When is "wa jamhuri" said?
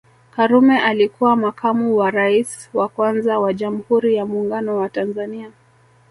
3.39-4.15